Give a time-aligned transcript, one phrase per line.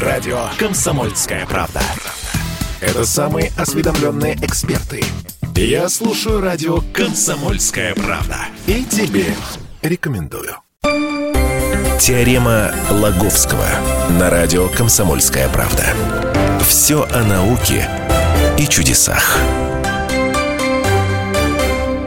[0.00, 1.80] Радио «Комсомольская правда».
[2.82, 5.02] Это самые осведомленные эксперты.
[5.54, 8.36] Я слушаю радио «Комсомольская правда».
[8.66, 9.24] И тебе
[9.80, 10.56] рекомендую.
[11.98, 13.66] Теорема Лаговского
[14.20, 15.84] на радио «Комсомольская правда».
[16.60, 17.88] Все о науке
[18.58, 19.38] и чудесах.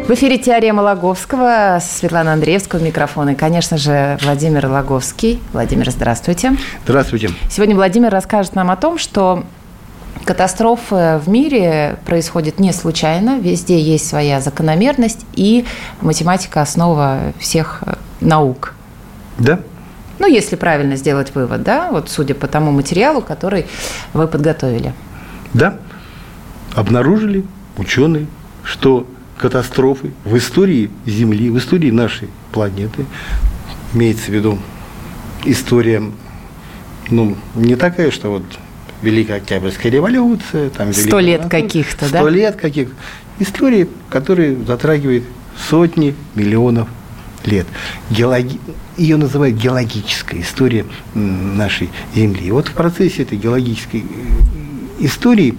[0.10, 3.30] В эфире «Теорема Логовского» Светлана Андреевского микрофон.
[3.30, 5.39] И, конечно же, Владимир Логовский.
[5.54, 6.58] Владимир, здравствуйте.
[6.84, 7.30] Здравствуйте.
[7.48, 9.44] Сегодня Владимир расскажет нам о том, что
[10.26, 13.38] катастрофы в мире происходят не случайно.
[13.38, 15.68] Везде есть своя закономерность, и
[16.02, 18.73] математика– основа всех э, наук.
[19.38, 19.60] Да?
[20.18, 23.68] Ну, если правильно сделать вывод, да, вот судя по тому материалу, который
[24.13, 24.91] вы подготовили.
[25.54, 25.77] Да.
[26.73, 27.46] Обнаружили
[27.77, 28.26] ученые,
[28.63, 29.05] что
[29.39, 33.05] катастрофы в истории Земли, в истории нашей планеты,
[33.93, 34.59] имеется в виду
[35.45, 36.03] история,
[37.09, 38.43] ну, не такая, что вот
[39.02, 42.20] Великая Октябрьская революция, там Сто лет каких-то, да?
[42.20, 42.90] Сто лет каких
[43.40, 45.23] Истории, которые затрагивают
[45.70, 46.90] сотни миллионов
[47.46, 47.65] лет.
[48.09, 48.59] Геологи...
[48.98, 52.48] Ее называют геологическая история нашей Земли.
[52.48, 55.57] И вот в процессе этой геологической э, истории,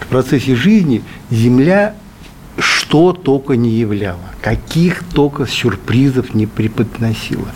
[0.00, 1.94] в процессе жизни Земля
[2.86, 7.48] что только не являла, каких только сюрпризов не преподносила.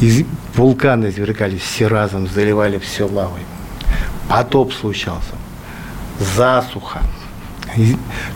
[0.00, 3.40] Из, вулканы извергались все разом, заливали все лавой.
[4.28, 5.34] Потоп случался,
[6.36, 7.00] засуха,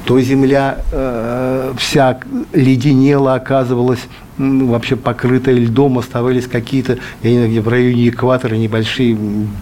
[0.06, 2.18] то земля э, вся
[2.54, 4.00] леденела, оказывалась
[4.38, 9.18] вообще покрытая льдом, оставались какие-то, я не знаю, где в районе экватора небольшие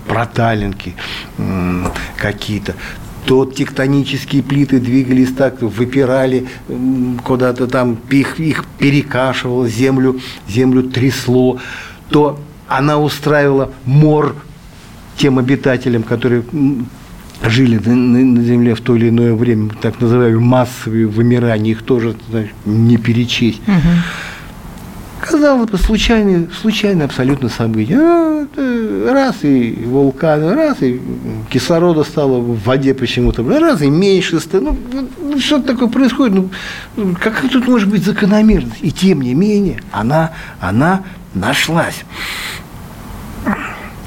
[0.07, 0.95] проталинки
[2.17, 2.75] какие-то
[3.27, 6.47] то тектонические плиты двигались так, выпирали
[7.25, 11.59] куда-то там, их, их перекашивало, землю, землю трясло,
[12.09, 12.39] то
[12.69, 14.37] она устраивала мор
[15.17, 16.45] тем обитателям, которые
[17.43, 22.15] жили на, на Земле в то или иное время, так называемые массовые вымирания, их тоже
[22.31, 23.61] знаешь, не перечесть.
[23.67, 25.31] Угу.
[25.31, 27.99] Казалось бы, случайное, случайное абсолютно событие.
[27.99, 28.26] А,
[29.13, 31.01] раз и вулкан, раз и
[31.51, 34.77] кислорода стало в воде почему-то, раз и меньше стало.
[34.93, 36.51] Ну, ну что такое происходит?
[36.97, 38.79] Ну, как тут может быть закономерность?
[38.83, 41.03] И тем не менее, она, она
[41.35, 42.05] нашлась.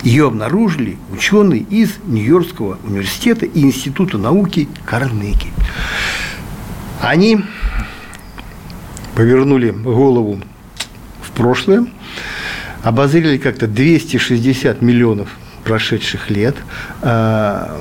[0.03, 5.51] Ее обнаружили ученые из Нью-Йоркского университета и Института науки Карнеги.
[7.01, 7.41] Они
[9.15, 10.39] повернули голову
[11.39, 11.85] прошлое,
[12.83, 15.29] обозрели как-то 260 миллионов
[15.63, 16.55] прошедших лет,
[17.01, 17.77] а,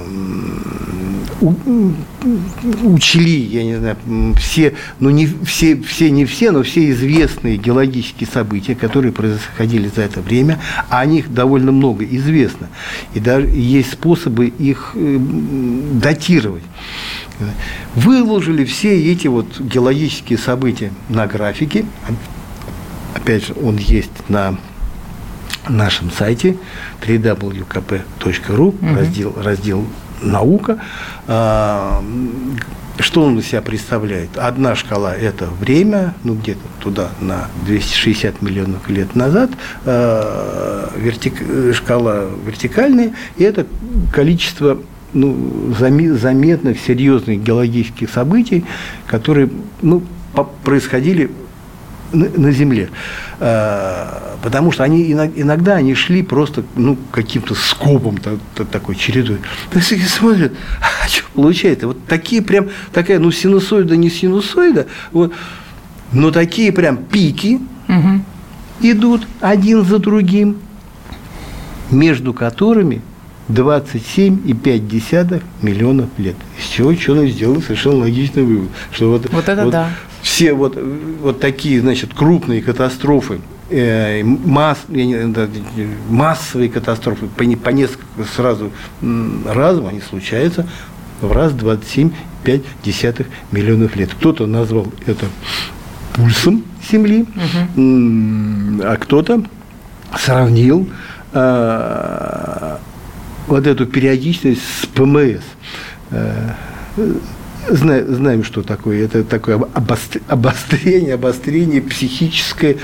[2.82, 3.97] учли, я не знаю,
[4.36, 10.03] все, ну не все, все не все, но все известные геологические события, которые происходили за
[10.03, 10.60] это время,
[10.91, 12.69] а о них довольно много известно.
[13.15, 15.19] И даже есть способы их э,
[15.92, 16.65] датировать.
[17.94, 21.84] Выложили все эти вот геологические события на графике,
[23.15, 24.59] опять же, он есть на
[25.68, 26.56] нашем сайте
[27.06, 28.94] www.kp.ru, угу.
[28.94, 29.84] раздел, раздел
[30.22, 30.78] «Наука».
[31.26, 32.02] А,
[32.98, 34.36] что он из себя представляет?
[34.36, 39.50] Одна шкала– это время, ну где-то туда на 260 миллионов лет назад,
[39.84, 41.34] а, вертик,
[41.74, 43.66] шкала вертикальная, и это
[44.12, 44.78] количество
[45.12, 48.64] ну, заметных, серьезных геологических событий,
[49.06, 49.48] которые
[49.80, 50.02] ну,
[50.64, 51.30] происходили
[52.12, 52.91] на, на земле.
[53.41, 58.19] А, потому что они иногда они шли просто ну, каким-то скопом
[58.70, 59.38] такой чередой.
[59.70, 61.86] То есть смотрят, а что получается?
[61.86, 65.32] Вот такие прям, такая, ну, синусоида, не синусоида, вот,
[66.12, 68.22] но такие прям пики угу.
[68.80, 70.58] идут один за другим,
[71.91, 73.02] между которыми
[73.48, 76.36] 27,5 миллионов лет.
[76.58, 79.91] Из чего ученые сделали совершенно логичный вывод, что вот, вот это вот да.
[80.22, 80.78] Все вот,
[81.20, 83.40] вот такие, значит, крупные катастрофы,
[83.70, 85.48] э, масс, я не, да,
[86.08, 88.70] массовые катастрофы по, по несколько сразу
[89.47, 90.66] разом они случаются
[91.20, 94.10] в раз 27,5 миллионов лет.
[94.15, 95.26] Кто-то назвал это
[96.15, 98.82] пульсом Земли, угу.
[98.84, 99.44] а кто-то
[100.16, 100.88] сравнил
[101.32, 102.76] э,
[103.47, 105.42] вот эту периодичность с ПМС.
[106.10, 106.50] Э,
[107.69, 109.05] знаем, знаем, что такое.
[109.05, 109.60] Это такое
[110.27, 112.77] обострение, обострение психическое,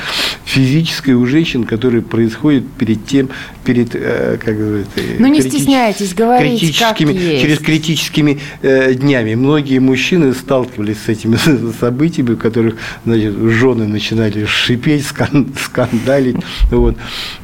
[0.44, 3.31] физическое у женщин, которое происходит перед тем,
[3.65, 7.43] перед, э, как говорится, Ну, не стесняйтесь говорить, критическими, как есть.
[7.43, 9.35] через критическими э, днями.
[9.35, 11.37] Многие мужчины сталкивались с этими
[11.81, 16.37] событиями, в которых, значит, жены начинали шипеть, скан, скандалить,
[16.71, 16.97] вот.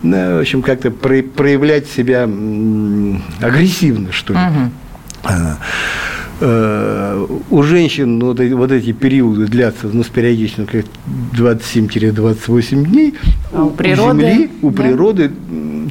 [0.03, 2.25] Ну, в общем, как-то проявлять себя
[3.41, 4.39] агрессивно, что ли.
[4.39, 4.71] Угу.
[6.43, 10.85] Э, у женщин ну, вот, вот эти периоды длятся ну, с периодичностью
[11.35, 13.15] 27-28 дней.
[13.53, 14.21] А у природы?
[14.21, 14.83] Земли, у да?
[14.83, 15.31] природы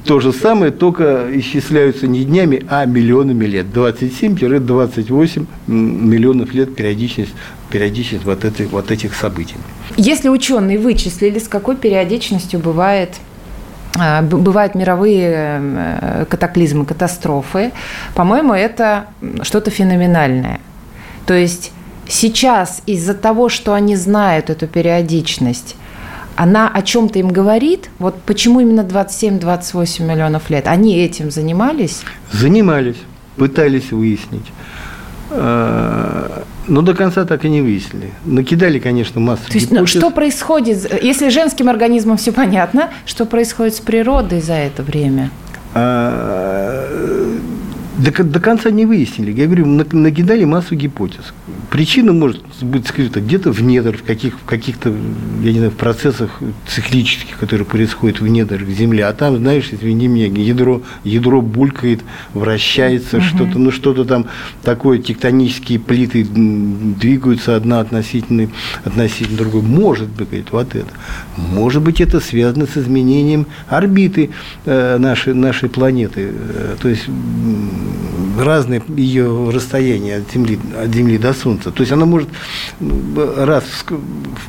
[0.06, 3.68] то же самое, только исчисляются не днями, а миллионами лет.
[3.74, 7.34] 27-28 миллионов лет периодичность,
[7.70, 9.56] периодичность вот, этих, вот этих событий.
[9.98, 13.16] Если ученые вычислили, с какой периодичностью бывает
[14.22, 17.72] бывают мировые э, катаклизмы, катастрофы,
[18.16, 19.08] по-моему, это
[19.44, 20.60] что-то феноменальное.
[21.26, 21.72] То есть
[22.08, 25.76] сейчас из-за того, что они знают эту периодичность,
[26.36, 27.90] она о чем-то им говорит?
[28.00, 30.68] Вот почему именно 27-28 миллионов лет?
[30.68, 32.02] Они этим занимались?
[32.32, 32.96] Занимались,
[33.36, 34.46] пытались выяснить.
[36.70, 38.12] Но до конца так и не выяснили.
[38.26, 43.76] Накидали, конечно, массу То есть, ну, что происходит, если женским организмом все понятно, что происходит
[43.76, 45.32] с природой за это время?
[45.74, 46.88] А,
[48.00, 49.32] до, до конца не выяснили.
[49.32, 51.34] Я говорю, накидали массу гипотез.
[51.70, 54.94] Причина может быть скрыта где-то в недр, в, каких, в каких-то,
[55.44, 59.02] я не знаю, в процессах циклических, которые происходят в недрах Земли.
[59.02, 62.02] А там, знаешь, извини меня, ядро, ядро булькает,
[62.34, 63.24] вращается, угу.
[63.26, 64.28] что-то, ну что-то там
[64.64, 68.50] такое, тектонические плиты двигаются одна относительно,
[68.86, 69.62] относительно другой.
[69.62, 70.90] Может быть, говорит, вот это.
[71.36, 74.30] Может быть, это связано с изменением орбиты
[74.66, 76.32] э, нашей, нашей планеты.
[76.34, 77.08] Э, то есть
[78.38, 81.72] разные ее расстояния от Земли, от Земли до Солнца.
[81.72, 82.30] То есть она может
[82.80, 83.64] раз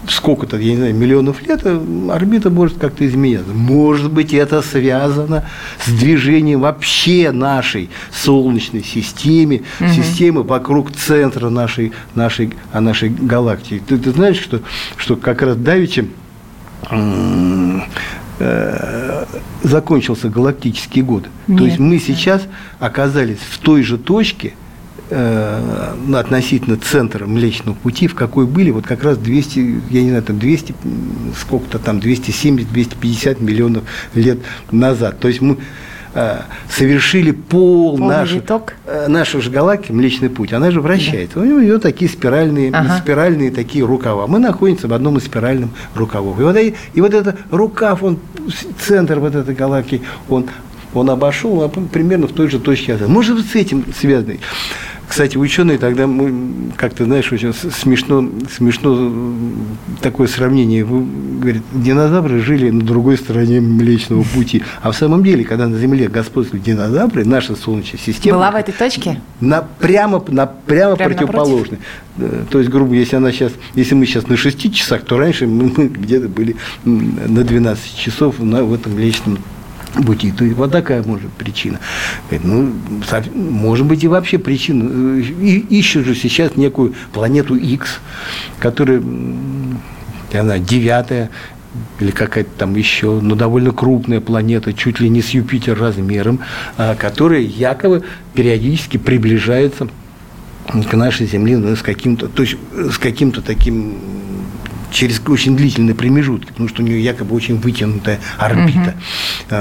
[0.07, 3.53] в сколько-то, я не знаю, миллионов лет, э, орбита может как-то изменяться.
[3.53, 5.47] Может быть, это связано
[5.85, 9.89] с движением вообще нашей Солнечной системы, угу.
[9.91, 13.83] системы вокруг центра нашей, нашей, а нашей галактики.
[13.87, 14.61] Ты, ты знаешь, что,
[14.97, 16.11] что как раз Давичем
[18.41, 19.25] Э,
[19.63, 21.27] закончился галактический год.
[21.47, 22.03] Нет, То есть мы нет.
[22.03, 22.43] сейчас
[22.79, 24.55] оказались в той же точке,
[25.11, 30.23] э, относительно центра Млечного Пути, в какой были вот как раз 200, я не знаю,
[30.23, 30.75] там 200,
[31.39, 33.85] сколько-то там, 270-250 миллионов
[34.15, 34.39] лет
[34.71, 35.19] назад.
[35.21, 35.59] То есть мы
[36.69, 38.43] совершили пол наших,
[38.87, 41.39] э, наших же галактик, Млечный Путь, она же вращается.
[41.39, 41.43] Да.
[41.43, 42.99] У нее такие спиральные, ага.
[42.99, 44.27] спиральные такие рукава.
[44.27, 46.39] Мы находимся в одном из спиральных рукавов.
[46.41, 48.19] И вот, и, и вот этот рукав, он,
[48.81, 50.47] центр вот этой галактики, он
[50.93, 52.97] он обошел а примерно в той же точке.
[53.07, 54.41] Может быть, с этим связанный.
[55.11, 56.09] Кстати, ученые тогда
[56.77, 59.13] как-то, знаешь, очень смешно, смешно
[60.01, 60.87] такое сравнение.
[60.87, 64.63] Говорят, динозавры жили на другой стороне Млечного Пути.
[64.81, 68.39] А в самом деле, когда на Земле господствуют динозавры, наша Солнечная система...
[68.39, 69.21] Была в этой точке?
[69.41, 71.81] На, прямо на, прямо, прямо противоположной.
[72.49, 75.73] То есть, грубо если она сейчас, если мы сейчас на 6 часах, то раньше мы,
[75.77, 76.55] мы где-то были
[76.85, 79.60] на 12 часов на, в этом Млечном пути.
[79.93, 81.81] То есть вот такая может причина.
[82.31, 82.73] Ну,
[83.35, 85.19] может быть и вообще причина.
[85.21, 88.01] И, ищут же сейчас некую планету X,
[88.61, 89.03] которая,
[90.33, 91.31] я знаю, девятая,
[92.01, 96.41] или какая-то там еще, но довольно крупная планета, чуть ли не с Юпитер размером,
[96.77, 98.03] а, которая якобы
[98.35, 99.89] периодически приближается
[100.67, 103.99] к нашей Земле ну, с каким-то, то есть с каким-то таким
[104.91, 108.95] через очень длительный промежуток, потому что у нее якобы очень вытянутая орбита.
[109.51, 109.57] Угу.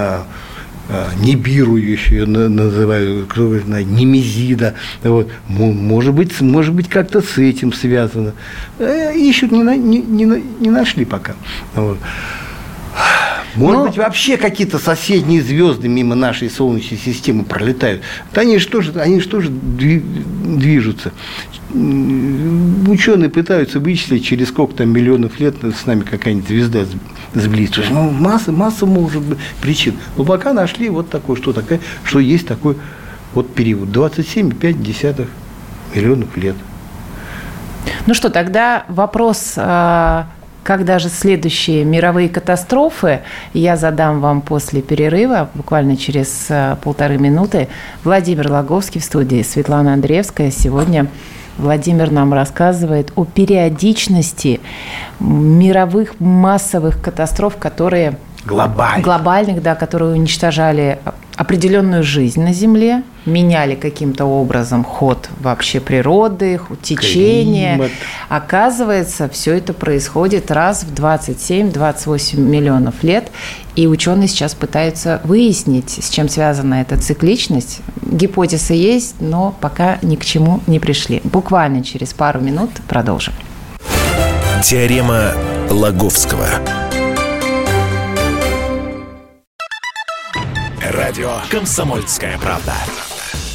[1.21, 4.73] Нибиру еще ее называют, кто знает, Немезида.
[5.03, 5.29] Вот.
[5.47, 8.33] Может быть, может быть как-то с этим связано.
[8.79, 11.33] Э, ищут, не, не, не, не нашли пока.
[11.75, 11.99] Вот.
[13.59, 13.87] Может Но...
[13.87, 18.01] быть, вообще какие-то соседние звезды мимо нашей Солнечной системы пролетают.
[18.33, 21.11] Да они же тоже, они же тоже движутся.
[21.73, 26.85] Ученые пытаются вычислить, через сколько там миллионов лет с нами какая-нибудь звезда
[27.33, 27.83] сблизится.
[27.91, 29.95] Ну, масса, масса может быть причин.
[30.15, 32.77] Но пока нашли вот такое, что такое, что есть такой
[33.33, 33.89] вот период.
[33.89, 35.27] 27,5
[35.93, 36.55] миллионов лет.
[38.07, 39.55] Ну что, тогда вопрос
[40.69, 43.21] а, когда же следующие мировые катастрофы,
[43.53, 47.67] я задам вам после перерыва, буквально через э, полторы минуты.
[48.03, 50.51] Владимир Логовский в студии, Светлана Андреевская.
[50.51, 51.07] Сегодня
[51.57, 54.61] Владимир нам рассказывает о периодичности
[55.19, 58.17] мировых массовых катастроф, которые
[58.49, 60.99] глобальных, глобальных да, которые уничтожали
[61.39, 67.75] определенную жизнь на Земле, меняли каким-то образом ход вообще природы, течение.
[67.75, 67.91] Климат.
[68.27, 73.31] Оказывается, все это происходит раз в 27-28 миллионов лет.
[73.75, 77.79] И ученые сейчас пытаются выяснить, с чем связана эта цикличность.
[78.01, 81.21] Гипотезы есть, но пока ни к чему не пришли.
[81.23, 83.33] Буквально через пару минут продолжим.
[84.61, 85.31] Теорема
[85.69, 86.88] Лаговского.
[91.09, 92.75] Радио «Комсомольская правда».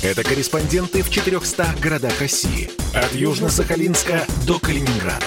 [0.02, 2.68] Это корреспонденты в 400 городах России.
[2.92, 5.25] От Южно-Сахалинска до Калининграда.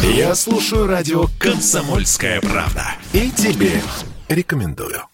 [0.00, 2.96] Я слушаю радио «Комсомольская правда».
[3.12, 3.80] И тебе
[4.28, 5.04] рекомендую.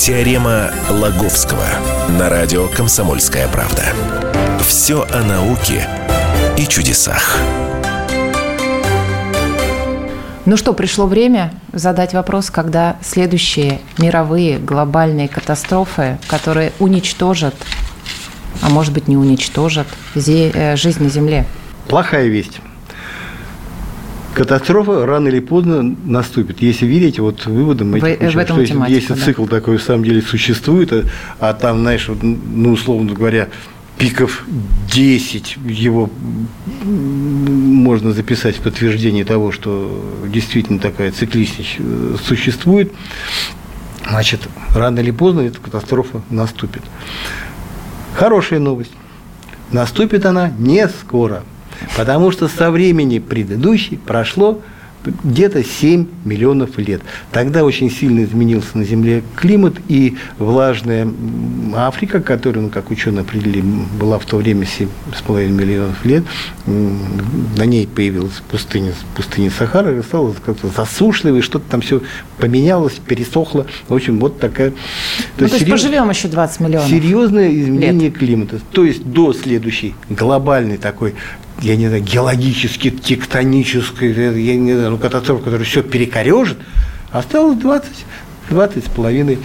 [0.00, 1.68] Теорема Лаговского
[2.18, 3.84] на радио «Комсомольская правда».
[4.66, 5.86] Все о науке
[6.56, 7.36] и чудесах.
[10.44, 17.54] Ну что, пришло время задать вопрос, когда следующие мировые глобальные катастрофы, которые уничтожат,
[18.60, 21.46] а может быть не уничтожат, э, жизнь на Земле.
[21.86, 22.60] Плохая весть.
[24.34, 29.12] Катастрофа рано или поздно наступит, если верить вот выводам этих в, в этом есть, если
[29.12, 29.20] да.
[29.20, 31.04] цикл такой в самом деле существует, а,
[31.38, 33.48] а там, знаешь, вот, ну, условно говоря,
[33.98, 34.44] пиков
[34.92, 36.10] 10 его
[37.82, 42.92] можно записать в подтверждение того, что действительно такая цикличность э, существует,
[44.08, 44.40] значит,
[44.74, 46.82] рано или поздно эта катастрофа наступит.
[48.14, 48.92] Хорошая новость.
[49.70, 51.42] Наступит она не скоро,
[51.96, 54.60] потому что со времени предыдущей прошло
[55.04, 57.02] где-то 7 миллионов лет.
[57.30, 61.08] Тогда очень сильно изменился на Земле климат, и влажная
[61.74, 63.64] Африка, которая, ну, как ученые определили,
[63.98, 66.24] была в то время 7,5 миллионов лет,
[66.66, 72.02] на ней появилась пустыня, пустыня Сахара, и стала как-то засушливой, что-то там все
[72.38, 73.66] поменялось, пересохло.
[73.88, 74.70] В общем, вот такая...
[74.70, 75.82] То, ну, есть, то есть серьез...
[75.82, 78.18] поживем еще 20 миллионов Серьезное изменение лет.
[78.18, 78.60] климата.
[78.72, 81.14] То есть до следующей глобальной такой
[81.62, 86.58] я не знаю, геологически, тектонической, я не знаю, ну, катастрофа, которая все перекорежит,
[87.10, 87.88] осталось 20,
[88.50, 89.38] 20 с половиной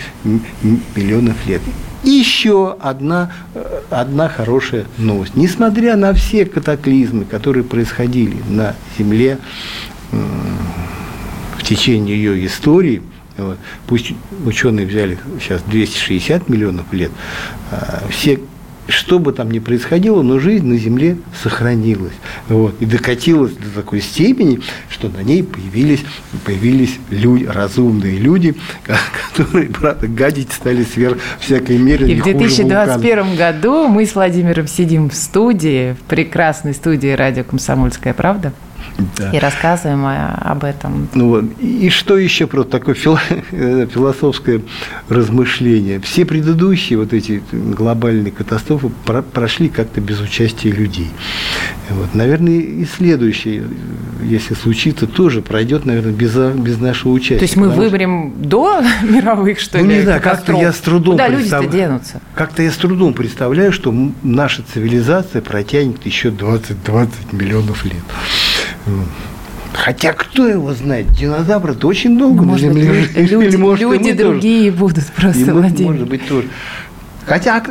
[0.95, 1.61] миллионов лет.
[2.03, 5.35] Еще одна, э, одна хорошая новость.
[5.35, 9.39] Несмотря на все катаклизмы, которые происходили на Земле
[10.11, 13.01] в течение ее истории,
[13.37, 14.13] вот, пусть
[14.45, 17.11] ученые взяли сейчас 260 миллионов лет,
[17.71, 18.39] а все
[18.87, 22.13] что бы там ни происходило, но жизнь на Земле сохранилась.
[22.47, 26.03] Вот, и докатилась до такой степени, что на ней появились,
[26.45, 28.55] появились люди, разумные люди,
[29.35, 32.09] которые, правда, гадить стали сверх всякой меры.
[32.09, 38.13] И в 2021 году мы с Владимиром сидим в студии, в прекрасной студии радио «Комсомольская
[38.13, 38.53] правда»,
[39.17, 39.31] да.
[39.31, 41.07] И рассказываем об этом.
[41.13, 41.45] Ну, вот.
[41.59, 44.61] И что еще просто такое философское
[45.09, 45.99] размышление?
[45.99, 48.89] Все предыдущие вот эти глобальные катастрофы
[49.33, 51.09] прошли как-то без участия людей.
[51.89, 52.13] Вот.
[52.13, 53.63] Наверное, и следующее,
[54.23, 57.37] если случится, тоже пройдет, наверное, без, без нашего участия.
[57.37, 58.49] То есть мы выберем что...
[58.49, 61.63] до мировых, что ну, ли, не знаю, как-то я с трудом Куда представ...
[61.63, 62.21] люди денутся?
[62.35, 67.93] Как-то я с трудом представляю, что наша цивилизация протянет еще 20-20 миллионов лет.
[69.73, 71.11] Хотя кто его знает?
[71.11, 74.83] Динозавры-то очень долго ну, на Земле быть, Люди, может, люди другие тоже.
[74.83, 75.91] будут просто, и Владимир.
[75.91, 76.47] Может быть, тоже.
[77.25, 77.63] Хотя,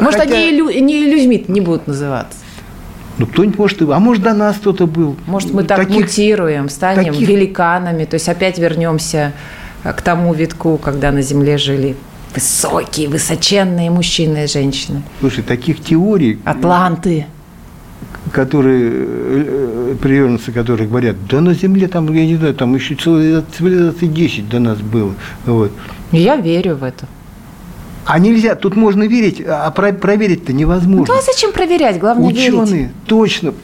[0.00, 0.34] может, хотя...
[0.34, 2.38] они лю, не людьми не будут называться.
[3.18, 5.16] Ну, кто-нибудь может, а может, до нас кто-то был.
[5.26, 7.28] Может, мы так таких, мутируем, станем таких...
[7.28, 9.32] великанами, то есть опять вернемся
[9.84, 11.96] к тому витку, когда на Земле жили
[12.34, 15.02] высокие, высоченные мужчины и женщины.
[15.20, 16.40] Слушай, таких теорий...
[16.44, 17.26] Атланты
[18.32, 24.06] которые, э, приверженцы, которые говорят, да на Земле там, я не знаю, там еще цивилизации
[24.06, 25.14] 10 до нас было.
[25.46, 25.72] Вот.
[26.12, 27.06] Я верю в это.
[28.06, 31.14] А нельзя, тут можно верить, а проверить-то невозможно.
[31.14, 32.90] Ну а зачем проверять, главное Ученые верить.
[33.06, 33.54] точно,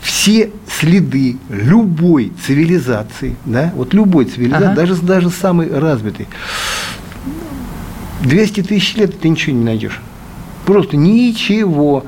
[0.00, 4.74] все следы любой цивилизации, да, вот любой цивилизации, ага.
[4.74, 6.28] даже, даже самой развитой,
[8.22, 10.00] 200 тысяч лет ты ничего не найдешь.
[10.64, 12.04] Просто ничего.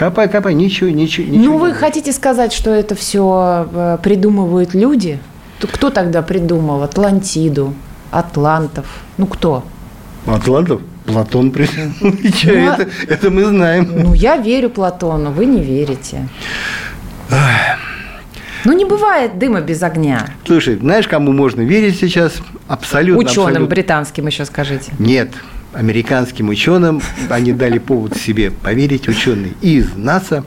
[0.00, 1.28] Копай, копай, ничего, ничего.
[1.28, 5.18] ничего ну, вы хотите сказать, что это все э, придумывают люди?
[5.60, 7.74] Кто тогда придумал Атлантиду,
[8.10, 8.86] Атлантов?
[9.18, 9.62] Ну, кто?
[10.24, 10.80] Атлантов?
[11.04, 11.92] Платон придумал.
[12.00, 13.92] Ну, это, это мы знаем.
[13.94, 16.26] Ну, я верю Платону, вы не верите.
[18.64, 20.28] Ну, не бывает дыма без огня.
[20.46, 22.38] Слушай, знаешь, кому можно верить сейчас?
[22.68, 23.22] Абсолютно.
[23.22, 23.66] Ученым абсолютно.
[23.66, 24.92] британским еще скажите.
[24.98, 25.28] Нет,
[25.72, 30.44] американским ученым, они дали повод себе поверить, ученые из НАСА,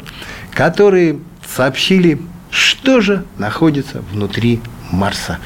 [0.51, 4.59] которые сообщили, что же находится внутри
[4.91, 5.39] Марса.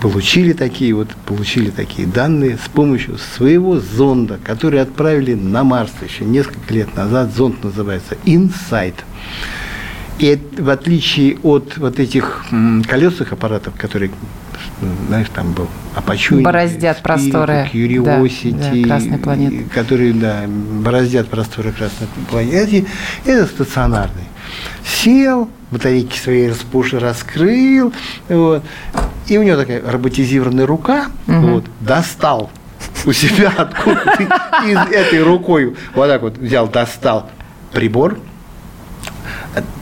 [0.00, 6.24] Получили такие вот, получили такие данные с помощью своего зонда, который отправили на Марс еще
[6.24, 7.32] несколько лет назад.
[7.34, 8.94] Зонд называется InSight.
[10.18, 12.44] И в отличие от вот этих
[12.86, 14.10] колесных аппаратов, которые
[15.08, 19.64] знаешь, там был Апачуни, бороздят просторы Curiosity, да, да, планеты.
[19.72, 22.86] которые, да, бороздят просторы Красной планеты.
[23.24, 24.24] Это стационарный.
[24.84, 27.92] Сел, батарейки свои распуши раскрыл,
[28.28, 28.64] вот,
[29.28, 31.36] и у него такая роботизированная рука, угу.
[31.36, 32.50] вот, достал
[33.06, 34.22] у себя откуда-то
[34.66, 37.30] из этой рукой, вот так вот взял, достал
[37.72, 38.18] прибор,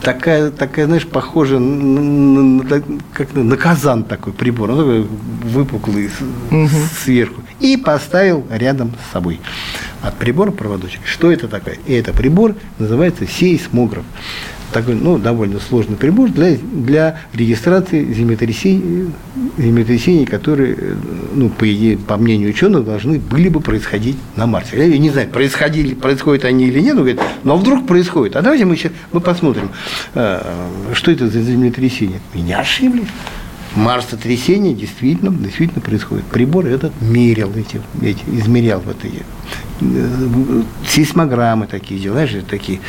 [0.02, 5.06] такая, такая, знаешь, похожа на, на, как на казан такой прибор, он такой
[5.44, 6.10] выпуклый
[6.50, 6.68] угу.
[7.02, 9.40] сверху, и поставил рядом с собой
[10.02, 11.00] от прибора проводочек.
[11.04, 11.78] Что это такое?
[11.86, 14.04] И это прибор называется сейсмограф
[14.72, 19.10] такой, ну, довольно сложный прибор для, для регистрации землетрясений,
[19.56, 20.76] землетрясений, которые,
[21.34, 24.76] ну, по идее, по мнению ученых, должны были бы происходить на Марсе.
[24.76, 28.36] Я не знаю, происходили, происходят они или нет, но, говорит, но вдруг происходит.
[28.36, 29.70] А давайте мы сейчас мы посмотрим,
[30.14, 30.42] э,
[30.92, 32.20] что это за землетрясение.
[32.34, 33.08] И не ошиблись.
[33.74, 36.24] Марсотрясение действительно, действительно происходит.
[36.24, 39.22] Прибор этот мерил эти, эти измерял вот эти
[39.80, 42.80] э, сейсмограммы такие, знаешь, такие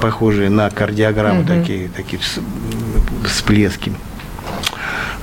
[0.00, 1.48] похожие на кардиограммы, угу.
[1.48, 2.20] такие, такие
[3.24, 3.92] всплески.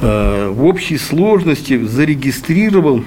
[0.01, 3.03] Э, в общей сложности зарегистрировал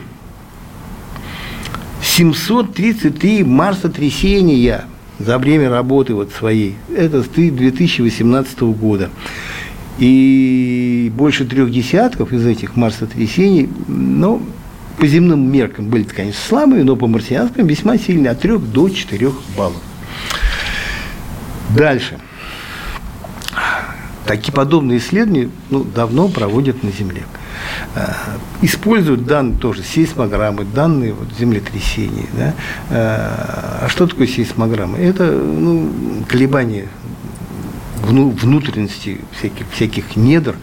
[2.03, 4.85] 733 марсотрясения
[5.19, 6.77] за время работы вот своей.
[6.95, 9.11] Это с 2018 года.
[9.99, 14.41] И больше трех десятков из этих марсотрясений, ну,
[14.99, 19.33] по земным меркам были, конечно, слабые, но по марсианским весьма сильные, от 3 до 4
[19.57, 19.83] баллов.
[21.71, 22.19] Дальше.
[24.27, 27.23] Такие подобные исследования ну, давно проводят на Земле.
[27.95, 28.13] Э,
[28.61, 32.27] используют данные тоже, сейсмограммы, данные вот, землетрясений.
[32.35, 32.55] Да?
[32.91, 34.99] Э, а что такое сейсмограмма?
[34.99, 35.91] Это ну,
[36.29, 36.89] колебания
[38.09, 40.57] внутренности всяких, всяких недр,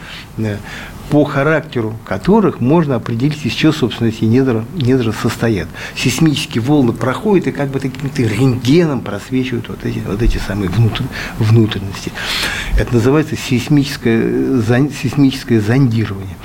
[1.10, 5.68] по характеру которых можно определить, из чего, собственно, эти недра, недра состоят.
[5.96, 11.04] Сейсмические волны проходят и как бы таким-то рентгеном просвечивают вот эти, вот эти самые внутр,
[11.38, 12.12] внутренности.
[12.80, 14.62] Это называется сейсмическое,
[15.02, 16.36] сейсмическое зондирование.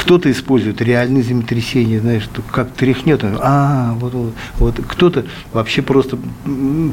[0.00, 4.80] Кто-то использует реальные землетрясения, знаешь, как тряхнет, а, вот, вот, вот.
[4.88, 6.18] кто-то вообще просто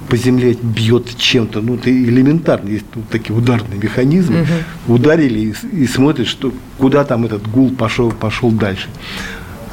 [0.09, 4.95] по земле бьет чем-то, ну, это элементарно, есть вот такие ударные механизмы, угу.
[4.95, 8.89] ударили и, и смотрят, что, куда там этот гул пошел, пошел дальше.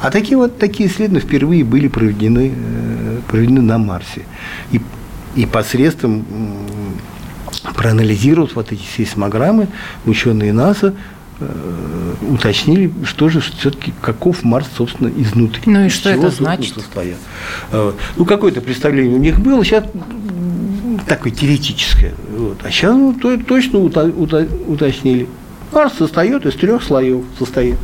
[0.01, 4.21] А такие вот такие исследования впервые были проведены, э, проведены на Марсе.
[4.71, 4.79] И,
[5.35, 6.25] и посредством
[7.73, 9.67] проанализировав вот эти сейсмограммы,
[10.05, 10.93] ученые НАСА
[12.21, 15.63] уточнили, что же все-таки, каков Марс, собственно, изнутри.
[15.65, 16.75] Ну и что это значит?
[16.75, 17.17] Состоят.
[17.71, 19.83] Э, ну, какое-то представление у них было, сейчас
[21.07, 22.13] такое теоретическое.
[22.37, 22.59] Вот.
[22.63, 25.27] А сейчас ну, то, точно уточнили.
[25.71, 27.23] Марс состоит из трех слоев.
[27.37, 27.75] Состоит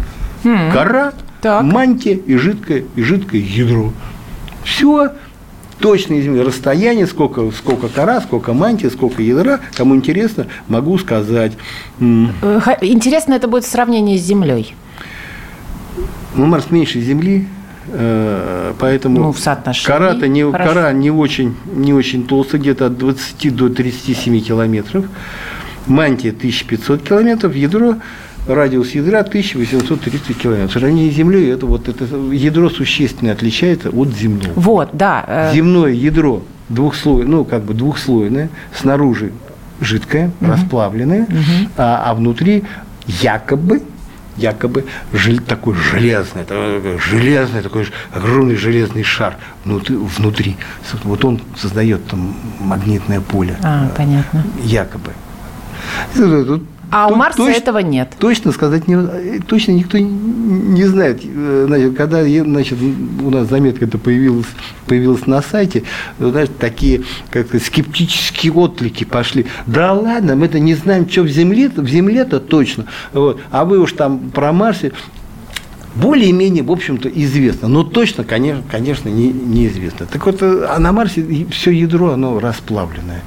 [0.44, 0.74] mm-hmm.
[0.74, 1.64] кора, так.
[1.64, 3.92] мантия и жидкое, и жидкое ядро.
[4.64, 5.12] Все
[5.82, 11.54] точное земли, расстояние, сколько, сколько кора, сколько мантии, сколько ядра, кому интересно, могу сказать.
[12.00, 14.76] Интересно это будет сравнение с Землей.
[16.36, 17.48] Ну, Марс меньше Земли,
[17.88, 23.56] э, поэтому ну, в кора-то не, кора не очень, не очень толстая, где-то от 20
[23.56, 25.06] до 37 километров.
[25.88, 27.96] Мантия 1500 километров, ядро
[28.48, 30.72] радиус ядра 1830 километров.
[30.72, 34.54] В сравнении с Землей это, вот, это ядро существенно отличается от земного.
[34.56, 35.24] Вот, да.
[35.28, 39.32] Э, Земное ядро двухслойное, ну, как бы двухслойное, снаружи
[39.80, 40.52] жидкое, угу.
[40.52, 41.70] расплавленное, угу.
[41.78, 42.64] а, а внутри
[43.08, 43.82] якобы
[44.38, 50.58] якобы жел, такой железный, такой, железный, такой огромный железный шар внутри, внутри.
[51.04, 53.58] Вот он создает там магнитное поле.
[53.62, 54.44] А, понятно.
[54.64, 55.12] Якобы.
[56.16, 58.12] Тут а у Марса точно, этого нет.
[58.20, 61.22] Точно сказать не, точно никто не знает.
[61.24, 64.48] Э, значит, когда значит, у нас заметка это появилась,
[64.88, 65.84] появилась на сайте,
[66.20, 69.46] ну, знаешь, такие как скептические отклики пошли.
[69.66, 72.86] Да ладно, мы это не знаем, что в Земле, в Земле-то точно.
[73.14, 73.40] Вот.
[73.52, 74.92] А вы уж там про Марсе
[75.96, 77.70] более-менее, в общем-то, известно.
[77.70, 80.08] Но точно, конечно, конечно не, неизвестно.
[80.08, 83.22] Так вот, э, а на Марсе все ядро, оно расплавленное.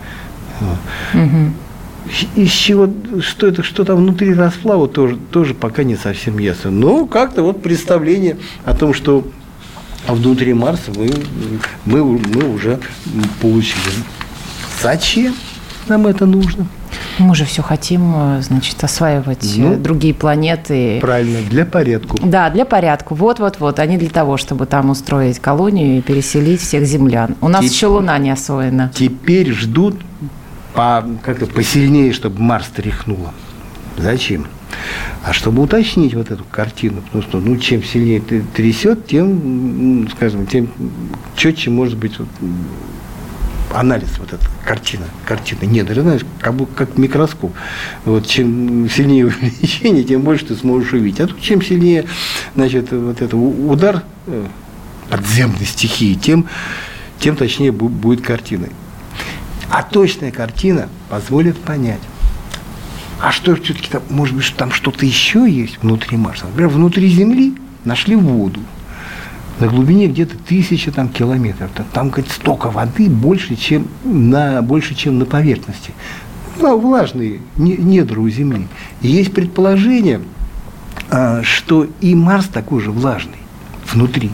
[1.14, 1.63] Угу
[2.36, 2.88] из чего,
[3.20, 6.70] что это, что там внутри расплава, тоже, тоже пока не совсем ясно.
[6.70, 9.26] Но как-то вот представление о том, что
[10.06, 11.10] внутри Марса мы,
[11.84, 12.78] мы, мы уже
[13.40, 13.80] получили.
[14.82, 15.34] Зачем
[15.88, 16.66] нам это нужно?
[17.18, 20.98] Мы же все хотим, э, значит, осваивать ну, другие планеты.
[21.00, 22.16] Правильно, для порядка.
[22.22, 23.14] Да, для порядка.
[23.14, 23.78] Вот-вот-вот.
[23.78, 27.36] Они для того, чтобы там устроить колонию и переселить всех землян.
[27.40, 27.72] У нас Теп...
[27.72, 28.90] еще Луна не освоена.
[28.94, 29.96] Теперь ждут
[30.74, 33.32] по, как-то посильнее, чтобы Марс тряхнуло.
[33.96, 34.46] Зачем?
[35.22, 40.46] А чтобы уточнить вот эту картину, потому что ну, чем сильнее ты трясет, тем, скажем,
[40.46, 40.68] тем
[41.36, 42.28] четче может быть вот,
[43.72, 47.52] анализ вот эта картина, картина недр, знаешь, как, как микроскоп.
[48.04, 51.20] Вот чем сильнее увеличение, тем больше ты сможешь увидеть.
[51.20, 52.06] А тут чем сильнее,
[52.54, 54.46] значит, вот это удар э,
[55.08, 56.46] подземной стихии, тем,
[57.18, 58.68] тем точнее будет картина.
[59.74, 62.00] А точная картина позволит понять,
[63.20, 66.46] а что все-таки там, может быть, там что-то еще есть внутри Марса?
[66.46, 68.60] Например, внутри Земли нашли воду.
[69.58, 71.72] На глубине где-то тысяча там, километров.
[71.92, 75.90] Там говорит, столько воды больше, чем на, больше, чем на поверхности.
[76.60, 78.68] Ну, влажные недра у Земли.
[79.00, 80.20] И есть предположение,
[81.10, 83.38] а, что и Марс такой же влажный
[83.92, 84.30] внутри.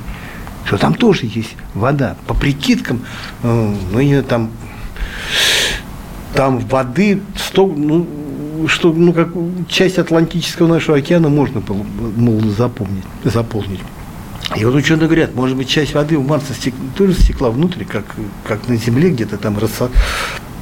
[0.66, 2.16] Что там тоже есть вода.
[2.26, 3.00] По прикидкам,
[3.42, 4.50] э, ну, там,
[6.34, 8.06] там воды, столько, ну,
[8.66, 9.28] что ну, как
[9.68, 13.80] часть Атлантического нашего океана можно было запомнить, заполнить.
[14.56, 18.04] И вот ученые говорят, может быть, часть воды у Марса стек, тоже стекла внутрь, как,
[18.44, 19.56] как на Земле где-то там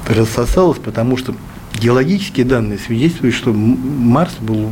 [0.09, 1.35] рассосалась, потому что
[1.79, 4.71] геологические данные свидетельствуют, что Марс был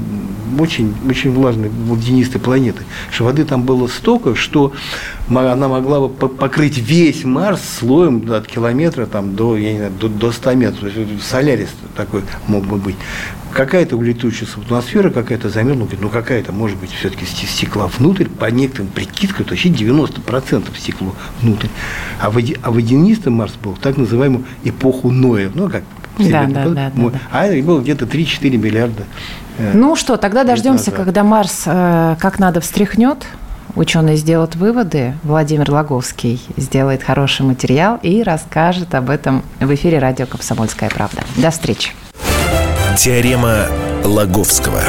[0.59, 2.87] очень, очень влажной, водянистой планетой.
[3.11, 4.73] Что воды там было столько, что
[5.29, 10.09] она могла бы покрыть весь Марс слоем от километра там, до, я не знаю, до,
[10.09, 10.92] до 100 метров.
[11.23, 12.97] Солярис такой мог бы быть.
[13.53, 19.47] Какая-то улетучая атмосфера, какая-то замерзла, ну какая-то, может быть, все-таки стекла внутрь, по некоторым прикидкам,
[19.51, 21.69] есть 90% стекло внутрь.
[22.21, 25.85] А, води, а водянистый Марс был так называемую эпоху Ноя, ну как
[26.18, 29.05] да, да, да, да, А это было где-то 3-4 миллиарда.
[29.59, 33.26] Э, ну что, тогда дождемся, когда Марс э, как надо встряхнет,
[33.74, 40.26] ученые сделают выводы, Владимир Логовский сделает хороший материал и расскажет об этом в эфире радио
[40.26, 41.22] «Комсомольская правда».
[41.37, 41.92] До встречи.
[42.96, 43.66] Теорема
[44.05, 44.81] Лаговского.